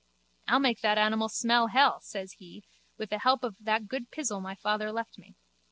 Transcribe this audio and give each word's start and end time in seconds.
I'll 0.47 0.57
make 0.57 0.81
that 0.81 0.97
animal 0.97 1.29
smell 1.29 1.67
hell, 1.67 1.99
says 2.01 2.33
he, 2.39 2.63
with 2.97 3.11
the 3.11 3.19
help 3.19 3.43
of 3.43 3.55
that 3.59 3.87
good 3.87 4.09
pizzle 4.09 4.41
my 4.41 4.55
father 4.55 4.91
left 4.91 5.19
me. 5.19 5.35